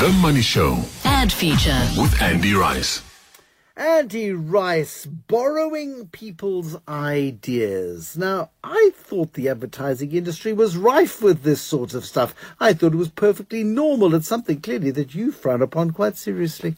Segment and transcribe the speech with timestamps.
[0.00, 1.76] The Money Show Ad feature.
[1.98, 3.02] with Andy Rice.
[3.76, 8.16] Andy Rice borrowing people's ideas.
[8.16, 12.32] Now, I thought the advertising industry was rife with this sort of stuff.
[12.60, 16.76] I thought it was perfectly normal and something clearly that you frown upon quite seriously.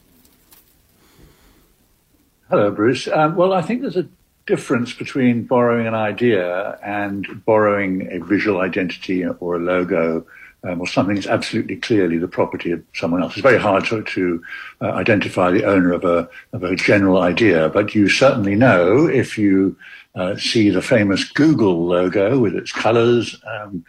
[2.49, 3.07] Hello, Bruce.
[3.07, 4.09] Um, well, I think there's a
[4.47, 10.25] difference between borrowing an idea and borrowing a visual identity or a logo
[10.63, 13.33] um, or something that's absolutely clearly the property of someone else.
[13.33, 14.43] It's very hard to, to
[14.81, 19.37] uh, identify the owner of a, of a general idea, but you certainly know if
[19.37, 19.75] you
[20.15, 23.83] uh, see the famous Google logo with its colors, um,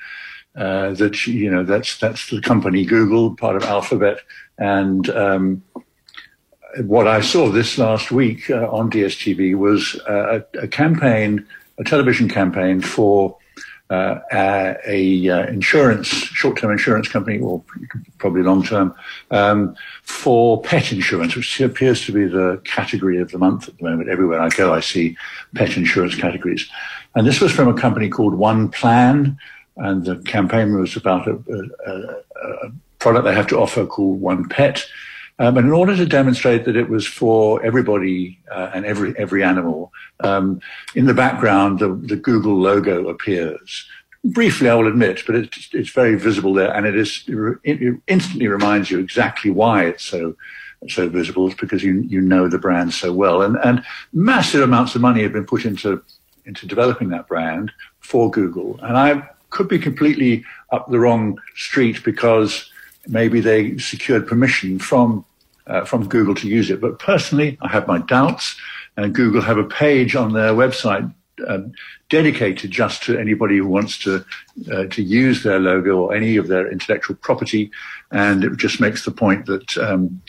[0.56, 4.18] uh, that, you know, that's, that's the company Google, part of Alphabet.
[4.58, 5.62] And, um,
[6.80, 11.46] what I saw this last week uh, on DSTV was uh, a, a, campaign,
[11.78, 13.36] a television campaign for
[13.92, 17.62] uh, a, uh, insurance, short-term insurance company, or
[18.18, 18.94] probably long-term,
[19.30, 23.84] um, for pet insurance, which appears to be the category of the month at the
[23.84, 24.08] moment.
[24.08, 25.16] Everywhere I go, I see
[25.54, 26.68] pet insurance categories,
[27.14, 29.36] and this was from a company called One Plan,
[29.76, 31.34] and the campaign was about a,
[31.86, 31.92] a,
[32.66, 34.86] a product they have to offer called One Pet
[35.38, 39.42] um, and in order to demonstrate that it was for everybody uh, and every every
[39.42, 40.60] animal, um,
[40.94, 43.88] in the background the, the Google logo appears.
[44.24, 47.24] Briefly, I will admit, but it's, it's very visible there, and it is
[47.64, 50.36] it instantly reminds you exactly why it's so
[50.88, 51.46] so visible.
[51.48, 55.22] It's because you you know the brand so well, and and massive amounts of money
[55.22, 56.02] have been put into
[56.44, 62.02] into developing that brand for Google, and I could be completely up the wrong street
[62.04, 62.71] because
[63.06, 65.24] maybe they secured permission from
[65.66, 66.80] uh, from Google to use it.
[66.80, 68.56] But personally, I have my doubts.
[68.96, 71.12] And Google have a page on their website
[71.48, 71.72] um,
[72.10, 74.24] dedicated just to anybody who wants to
[74.70, 77.70] uh, to use their logo or any of their intellectual property,
[78.10, 80.20] and it just makes the point that um,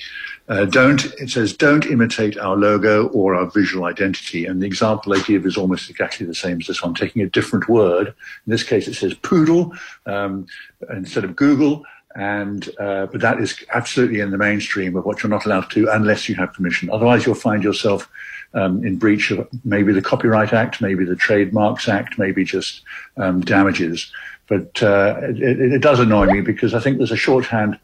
[0.48, 4.46] uh, don't it says don't imitate our logo or our visual identity.
[4.46, 7.30] And the example they give is almost exactly the same as this one, taking a
[7.30, 8.08] different word.
[8.08, 9.74] In this case, it says poodle
[10.06, 10.48] um,
[10.90, 11.84] instead of Google,
[12.16, 15.88] and uh, but that is absolutely in the mainstream of what you're not allowed to
[15.92, 16.90] unless you have permission.
[16.90, 18.10] Otherwise, you'll find yourself
[18.54, 22.82] um, in breach of maybe the Copyright Act, maybe the Trademarks Act, maybe just
[23.18, 24.12] um, damages.
[24.48, 27.80] But uh, it, it, does annoy me because I think there's a shorthand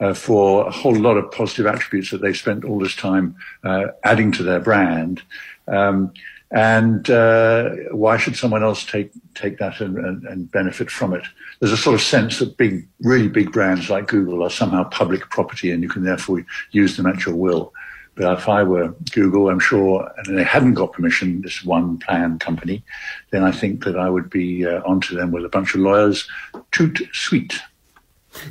[0.00, 3.86] uh, for a whole lot of positive attributes that they've spent all this time uh,
[4.04, 5.22] adding to their brand.
[5.68, 6.12] Um,
[6.50, 11.24] and uh, why should someone else take take that and, and, and, benefit from it?
[11.58, 15.28] There's a sort of sense that big, really big brands like Google are somehow public
[15.28, 17.72] property, and you can therefore use them at your will.
[18.14, 22.38] But if I were Google, I'm sure, and they hadn't got permission, this one plan
[22.38, 22.82] company,
[23.30, 26.26] then I think that I would be uh, onto them with a bunch of lawyers.
[26.72, 27.60] Toot sweet.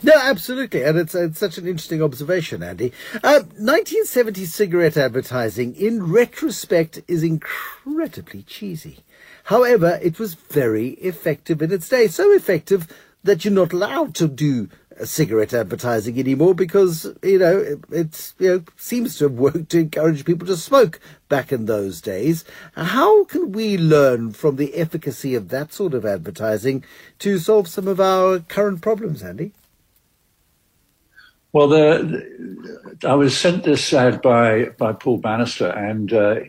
[0.04, 2.92] No, absolutely, and it's, it's such an interesting observation, Andy.
[3.24, 9.04] Uh, 1970s cigarette advertising, in retrospect, is incredibly cheesy.
[9.46, 12.88] However, it was very effective in its day, so effective
[13.24, 14.70] that you're not allowed to do
[15.04, 19.80] cigarette advertising anymore because you know it it's, you know seems to have worked to
[19.80, 22.46] encourage people to smoke back in those days.
[22.76, 26.86] How can we learn from the efficacy of that sort of advertising
[27.20, 29.52] to solve some of our current problems, Andy?
[31.56, 36.42] Well, the, the, I was sent this ad by, by Paul Bannister and uh,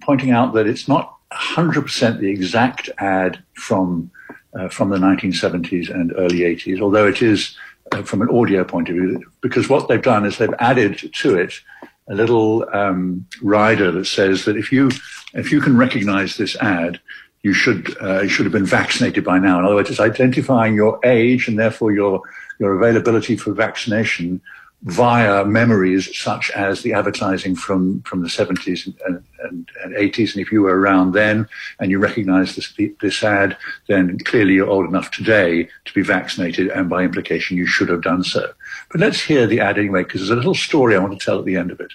[0.00, 4.10] pointing out that it's not 100% the exact ad from,
[4.58, 7.56] uh, from the 1970s and early 80s, although it is
[7.92, 11.36] uh, from an audio point of view, because what they've done is they've added to
[11.36, 11.60] it
[12.08, 14.90] a little um, rider that says that if you,
[15.34, 16.98] if you can recognize this ad,
[17.44, 19.60] you should, uh, you should have been vaccinated by now.
[19.60, 22.22] In other words, it's identifying your age and therefore your
[22.58, 24.40] your availability for vaccination
[24.82, 30.34] via memories such as the advertising from, from the 70s and, and, and 80s.
[30.34, 31.48] And if you were around then
[31.80, 33.56] and you recognize this, this ad,
[33.88, 36.68] then clearly you're old enough today to be vaccinated.
[36.68, 38.52] And by implication, you should have done so.
[38.90, 41.38] But let's hear the ad anyway, because there's a little story I want to tell
[41.40, 41.92] at the end of it.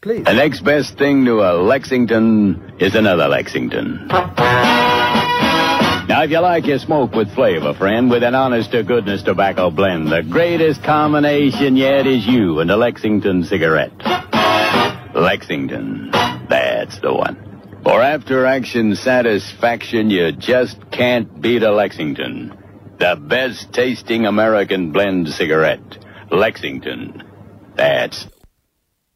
[0.00, 0.24] Please.
[0.24, 4.08] The next best thing to a Lexington is another Lexington.
[6.08, 10.22] Now, if you like your smoke with flavor, friend, with an honest-to-goodness tobacco blend, the
[10.22, 13.92] greatest combination yet is you and a Lexington cigarette.
[15.14, 16.08] Lexington.
[16.48, 17.80] That's the one.
[17.84, 22.56] For after-action satisfaction, you just can't beat a Lexington.
[22.98, 25.98] The best-tasting American blend cigarette.
[26.30, 27.22] Lexington.
[27.76, 28.26] That's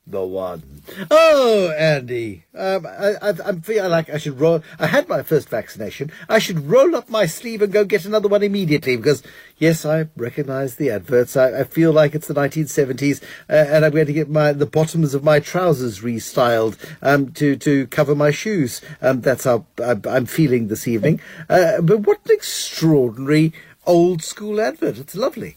[0.07, 0.72] the one.
[1.11, 4.63] Oh, Andy, um, I, I, I'm feeling like I should roll.
[4.79, 6.11] I had my first vaccination.
[6.29, 9.23] I should roll up my sleeve and go get another one immediately because,
[9.59, 11.37] yes, I recognise the adverts.
[11.37, 14.67] I, I, feel like it's the 1970s, uh, and I'm going to get my the
[14.67, 18.81] bottoms of my trousers restyled um, to to cover my shoes.
[19.01, 21.21] Um, that's how I'm feeling this evening.
[21.49, 23.53] Uh, but what an extraordinary
[23.87, 24.99] old school advert!
[24.99, 25.57] It's lovely.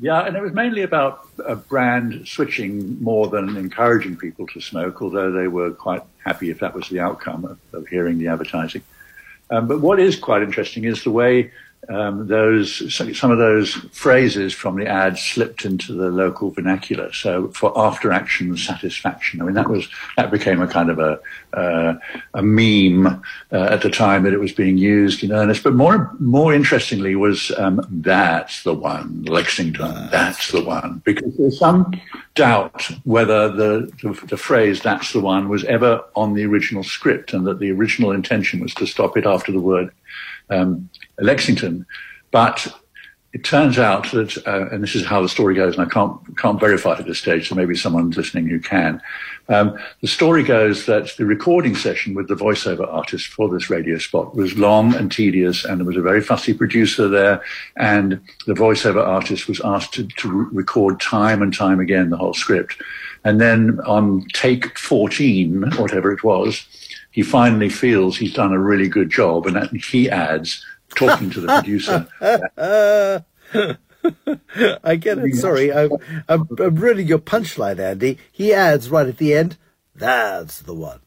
[0.00, 5.02] Yeah, and it was mainly about a brand switching more than encouraging people to smoke,
[5.02, 8.82] although they were quite happy if that was the outcome of, of hearing the advertising.
[9.50, 11.50] Um, but what is quite interesting is the way
[11.88, 17.12] um, those some of those phrases from the ad slipped into the local vernacular.
[17.12, 21.18] So for after action satisfaction, I mean that was that became a kind of a
[21.54, 21.94] uh,
[22.34, 25.62] a meme uh, at the time that it was being used in earnest.
[25.62, 30.08] But more more interestingly was um, that's the one Lexington.
[30.10, 31.98] That's the one because there's some
[32.34, 37.32] doubt whether the, the the phrase "that's the one" was ever on the original script
[37.32, 39.90] and that the original intention was to stop it after the word
[40.50, 40.90] um,
[41.20, 41.86] Lexington.
[42.30, 42.66] But
[43.32, 46.36] it turns out that, uh, and this is how the story goes, and I can't
[46.36, 49.00] can't verify it at this stage, so maybe someone's listening who can.
[49.48, 53.98] Um, the story goes that the recording session with the voiceover artist for this radio
[53.98, 57.40] spot was long and tedious, and there was a very fussy producer there,
[57.76, 62.34] and the voiceover artist was asked to, to record time and time again the whole
[62.34, 62.82] script,
[63.22, 66.66] and then on take 14, whatever it was,
[67.12, 70.64] he finally feels he's done a really good job, and he adds,
[70.94, 72.06] talking to the producer.
[74.84, 75.34] I get it.
[75.36, 75.90] Sorry, I'm,
[76.28, 78.18] I'm, I'm ruining your punchline, Andy.
[78.32, 79.56] He adds right at the end,
[79.94, 81.00] "That's the one."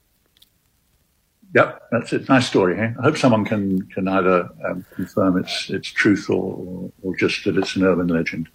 [1.55, 2.29] Yep, that's it.
[2.29, 2.75] Nice story.
[2.75, 2.93] Hey?
[2.99, 7.57] I hope someone can can either um, confirm its its truth or, or just that
[7.57, 8.47] it's an urban legend.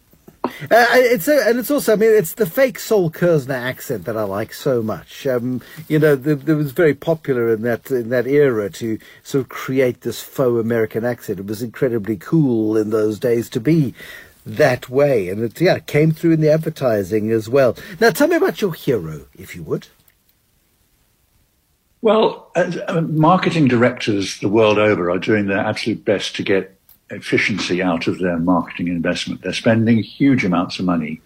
[0.63, 4.17] Uh, it's a, and it's also, I mean, it's the fake Sol Kerzner accent that
[4.17, 5.27] I like so much.
[5.27, 9.49] Um, you know, it was very popular in that in that era to sort of
[9.49, 11.39] create this faux American accent.
[11.39, 13.95] It was incredibly cool in those days to be
[14.47, 17.77] that way, and it yeah came through in the advertising as well.
[18.01, 19.89] Now, tell me about your hero, if you would.
[22.01, 26.78] Well, uh, marketing directors the world over are doing their absolute best to get
[27.11, 29.43] efficiency out of their marketing investment.
[29.43, 31.21] They're spending huge amounts of money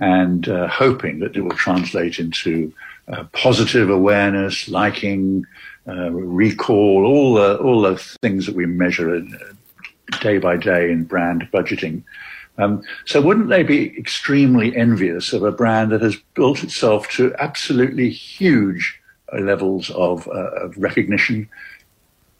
[0.00, 2.72] and uh, hoping that it will translate into
[3.08, 5.46] uh, positive awareness, liking,
[5.86, 9.20] uh, recall, all the all the things that we measure uh,
[10.20, 12.02] day by day in brand budgeting.
[12.56, 17.34] Um, so wouldn't they be extremely envious of a brand that has built itself to
[17.38, 19.00] absolutely huge
[19.32, 21.48] levels of, uh, of recognition,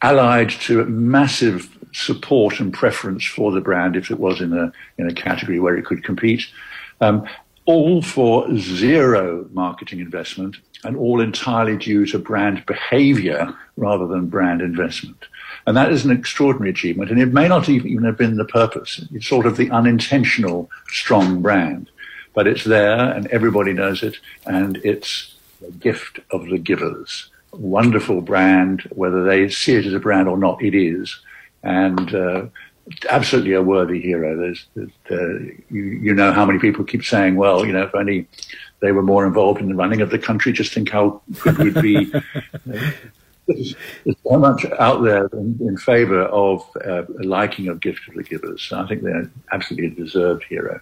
[0.04, 5.08] allied to massive support and preference for the brand if it was in a in
[5.08, 6.46] a category where it could compete.
[7.00, 7.26] Um,
[7.66, 14.60] all for zero marketing investment and all entirely due to brand behavior rather than brand
[14.60, 15.24] investment.
[15.66, 17.10] And that is an extraordinary achievement.
[17.10, 19.02] And it may not even have been the purpose.
[19.14, 21.90] It's sort of the unintentional strong brand,
[22.34, 24.18] but it's there and everybody knows it.
[24.44, 27.30] And it's the gift of the givers.
[27.58, 31.20] Wonderful brand, whether they see it as a brand or not, it is
[31.64, 32.46] and uh,
[33.10, 34.36] absolutely a worthy hero.
[34.36, 37.94] There's, there's uh, you, you, know how many people keep saying, well, you know, if
[37.94, 38.28] only
[38.80, 41.82] they were more involved in the running of the country, just think how good we'd
[41.82, 42.12] be.
[43.46, 43.74] there's,
[44.22, 48.70] so much out there in, in favour of uh, liking of Gift of the Givers.
[48.72, 50.80] I think they're absolutely a deserved hero.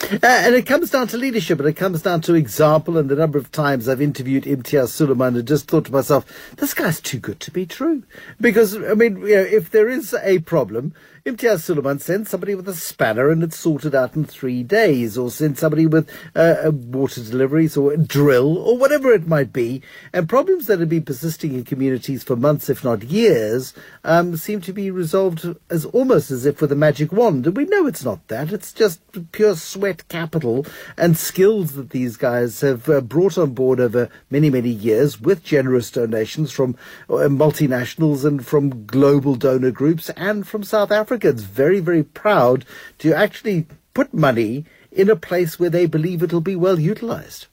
[0.00, 2.96] Uh, and it comes down to leadership and it comes down to example.
[2.96, 6.24] And the number of times I've interviewed Imtiaz Sooliman and just thought to myself,
[6.56, 8.04] this guy's too good to be true.
[8.40, 10.94] Because, I mean, you know, if there is a problem,
[11.28, 15.30] Imtiaz Sooliman sent somebody with a spanner and it's sorted out in three days, or
[15.30, 19.82] sent somebody with uh, water deliveries or a drill or whatever it might be.
[20.14, 24.62] And problems that had been persisting in communities for months, if not years, um, seem
[24.62, 27.46] to be resolved as almost as if with a magic wand.
[27.46, 28.50] And we know it's not that.
[28.50, 30.64] It's just pure sweat capital
[30.96, 35.44] and skills that these guys have uh, brought on board over many, many years with
[35.44, 36.74] generous donations from
[37.10, 41.17] uh, multinationals and from global donor groups and from South Africa.
[41.18, 42.64] Africans very, very proud
[42.98, 47.46] to actually put money in a place where they believe it'll be well utilized.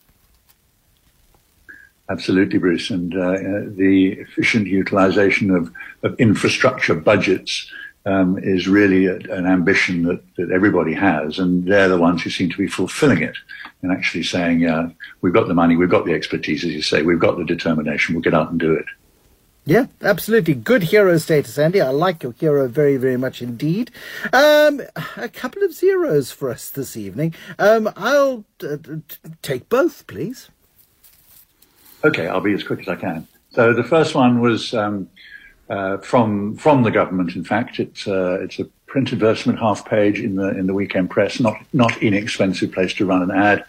[2.08, 2.92] Absolutely, Bruce.
[2.92, 3.32] And uh,
[3.76, 5.72] the efficient utilization of,
[6.04, 7.72] of infrastructure budgets
[8.06, 11.40] um, is really a, an ambition that, that everybody has.
[11.40, 13.36] And they're the ones who seem to be fulfilling it
[13.82, 14.90] and actually saying, yeah,
[15.22, 18.14] we've got the money, we've got the expertise, as you say, we've got the determination,
[18.14, 18.86] we'll get out and do it.
[19.68, 20.54] Yeah, absolutely.
[20.54, 21.82] Good hero status, Andy.
[21.82, 23.90] I like your hero very, very much indeed.
[24.32, 24.82] Um,
[25.18, 27.34] a couple of zeros for us this evening.
[27.58, 28.78] Um, I'll uh,
[29.42, 30.50] take both, please.
[32.04, 33.28] Okay, I'll be as quick as I can.
[33.54, 35.10] So the first one was um,
[35.68, 37.36] uh, from from the government.
[37.36, 41.10] In fact, it's uh, it's a print advertisement, half page in the in the weekend
[41.10, 41.40] press.
[41.40, 43.66] Not not inexpensive place to run an ad.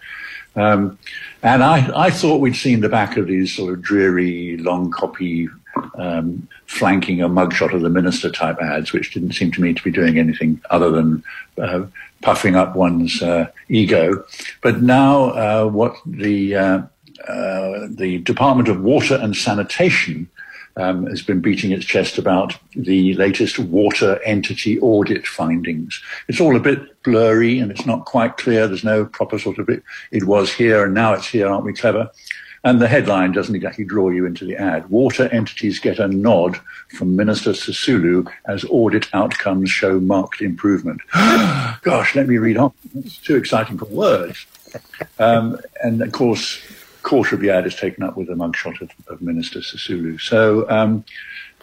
[0.55, 0.97] Um,
[1.43, 5.47] and I, I thought we'd seen the back of these sort of dreary, long copy,
[5.95, 9.83] um, flanking a mugshot of the minister type ads, which didn't seem to me to
[9.83, 11.23] be doing anything other than
[11.57, 11.85] uh,
[12.21, 14.23] puffing up one's uh, ego.
[14.61, 16.81] But now, uh, what the uh,
[17.27, 20.29] uh, the Department of Water and Sanitation
[20.77, 26.01] um, has been beating its chest about the latest water entity audit findings.
[26.27, 28.67] It's all a bit blurry and it's not quite clear.
[28.67, 31.73] There's no proper sort of it, it was here and now it's here, aren't we
[31.73, 32.11] clever?
[32.67, 34.89] And the headline doesn't exactly draw you into the ad.
[34.89, 36.59] Water entities get a nod
[36.89, 40.99] from Minister Sisulu as audit outcomes show marked improvement.
[41.13, 42.73] Gosh, let me read on.
[42.93, 44.45] It's too exciting for words.
[45.17, 46.59] Um, and of course,
[47.03, 50.19] quarter of the ad is taken up with a mugshot of, of Minister Sisulu.
[50.19, 51.05] So um,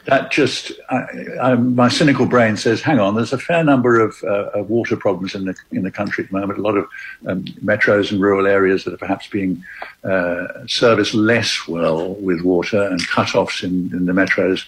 [0.07, 1.05] that just, I,
[1.41, 4.97] I, my cynical brain says, hang on, there's a fair number of, uh, of, water
[4.97, 6.59] problems in the in the country at the moment.
[6.59, 6.87] A lot of
[7.27, 9.65] um, metros and rural areas that are perhaps being
[10.05, 14.65] uh, serviced less well with water and cut-offs in, in the metros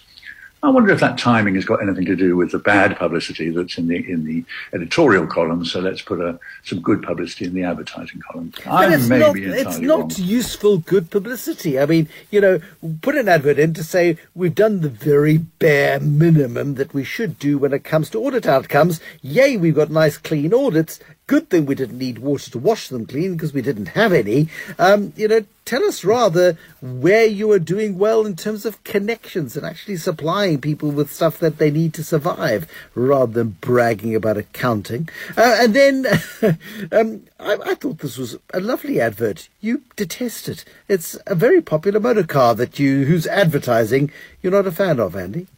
[0.62, 3.76] I wonder if that timing has got anything to do with the bad publicity that's
[3.78, 5.64] in the in the editorial column.
[5.64, 8.52] So let's put a, some good publicity in the advertising column.
[8.66, 10.10] I it's may not, be it's not wrong.
[10.16, 11.78] useful good publicity.
[11.78, 12.60] I mean, you know,
[13.02, 17.38] put an advert in to say we've done the very bare minimum that we should
[17.38, 19.00] do when it comes to audit outcomes.
[19.22, 20.98] Yay, we've got nice clean audits.
[21.28, 24.48] Good thing we didn't need water to wash them clean because we didn't have any.
[24.78, 29.56] Um, you know, tell us rather where you are doing well in terms of connections
[29.56, 34.36] and actually supplying people with stuff that they need to survive rather than bragging about
[34.36, 35.08] accounting.
[35.36, 36.06] Uh, and then
[36.92, 39.48] um, I, I, thought this was a lovely advert.
[39.60, 40.64] You detest it.
[40.86, 45.16] It's a very popular motor car that you whose advertising you're not a fan of,
[45.16, 45.48] Andy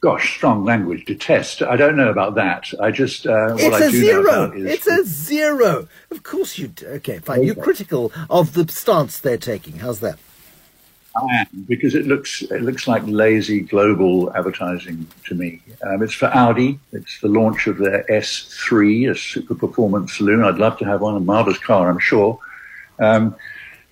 [0.00, 1.62] gosh, strong language, detest.
[1.62, 2.72] I don't know about that.
[2.80, 4.52] I just, uh, it's a zero.
[4.54, 5.88] It's a zero.
[6.10, 6.86] Of course you do.
[6.86, 7.38] Okay, fine.
[7.38, 7.46] Okay.
[7.46, 9.78] You're critical of the stance they're taking.
[9.78, 10.18] How's that?
[11.16, 15.60] I am because it looks it looks like lazy global advertising to me.
[15.82, 16.78] Um, it's for Audi.
[16.92, 20.44] It's the launch of their S3, a super performance saloon.
[20.44, 22.38] I'd love to have one, a marvelous car, I'm sure.
[23.00, 23.34] Um,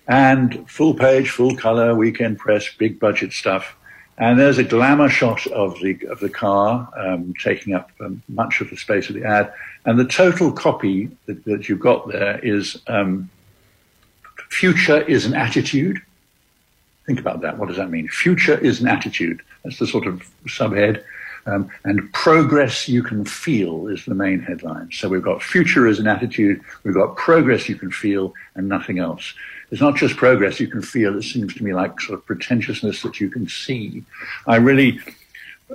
[0.07, 3.75] and full page, full color, weekend press, big budget stuff.
[4.19, 8.61] And there's a glamour shot of the of the car um, taking up um, much
[8.61, 9.53] of the space of the ad.
[9.85, 13.29] And the total copy that, that you've got there is um,
[14.49, 16.01] future is an attitude.
[17.05, 17.57] Think about that.
[17.57, 18.07] What does that mean?
[18.07, 19.41] Future is an attitude.
[19.63, 21.03] That's the sort of subhead.
[21.45, 24.89] Um, and progress you can feel is the main headline.
[24.91, 28.99] So we've got future as an attitude, we've got progress you can feel, and nothing
[28.99, 29.33] else.
[29.71, 33.01] It's not just progress you can feel, it seems to me like sort of pretentiousness
[33.01, 34.03] that you can see.
[34.45, 34.99] I really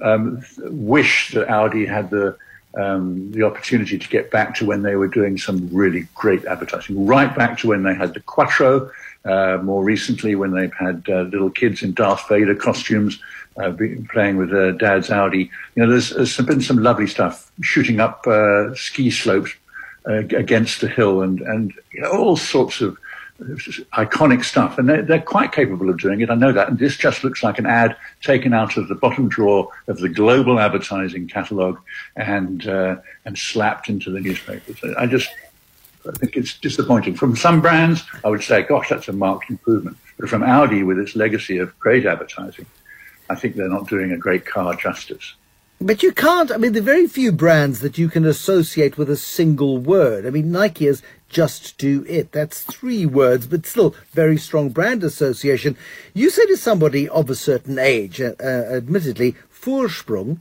[0.00, 2.36] um, wish that Audi had the
[2.74, 7.06] um, the opportunity to get back to when they were doing some really great advertising,
[7.06, 8.90] right back to when they had the Quattro,
[9.26, 13.20] uh, more recently when they've had uh, little kids in Darth Vader costumes
[13.58, 13.72] uh,
[14.10, 15.50] playing with uh, Dad's Audi.
[15.74, 19.52] You know, there's, there's been some lovely stuff shooting up uh, ski slopes
[20.08, 22.96] uh, against the hill and and you know, all sorts of
[23.40, 26.30] iconic stuff, and they're, they're, quite capable of doing it.
[26.30, 26.68] I know that.
[26.68, 30.08] And this just looks like an ad taken out of the bottom drawer of the
[30.08, 31.80] global advertising catalogue
[32.16, 34.78] and uh, and slapped into the newspapers.
[34.96, 35.28] I just
[36.08, 37.14] I think it's disappointing.
[37.14, 39.96] From some brands, I would say, gosh, that's a marked improvement.
[40.18, 42.66] But from Audi, with its legacy of great advertising,
[43.30, 45.34] I think they're not doing a great car justice.
[45.82, 49.16] But you can't, I mean, the very few brands that you can associate with a
[49.16, 50.24] single word.
[50.24, 52.30] I mean, Nike is just do it.
[52.30, 55.76] That's three words, but still very strong brand association.
[56.14, 60.38] You say to somebody of a certain age, uh, uh, admittedly, Vorsprung,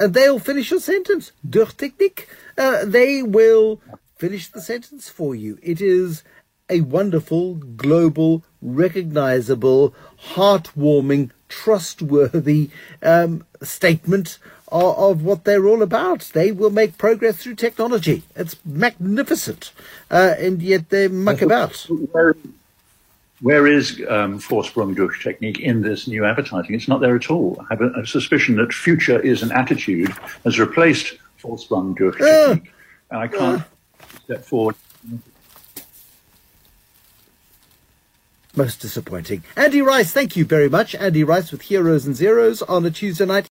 [0.00, 1.30] and they'll finish your sentence.
[1.48, 2.26] Durch Technik.
[2.58, 3.80] Uh, they will
[4.16, 5.58] finish the sentence for you.
[5.62, 6.24] It is
[6.68, 9.94] a wonderful, global, recognizable,
[10.32, 12.70] heartwarming, trustworthy
[13.00, 14.38] um, statement
[14.72, 16.30] of, of, what they're all about.
[16.32, 18.22] They will make progress through technology.
[18.34, 19.72] It's magnificent,
[20.10, 21.86] uh, and yet they muck about.
[22.10, 22.34] Where,
[23.40, 26.74] where is um, Vorsprung durch Technik in this new advertising?
[26.74, 27.58] It's not there at all.
[27.60, 30.12] I have a, a suspicion that future is an attitude
[30.44, 32.68] has replaced Vorsprung durch uh, Technik.
[33.10, 33.60] and I can't.
[33.60, 33.64] Uh,
[34.24, 34.76] step forward
[38.54, 39.44] Most disappointing.
[39.56, 40.94] Andy Rice, thank you very much.
[40.94, 43.40] Andy Rice with Heroes and Zeros on a Tuesday night.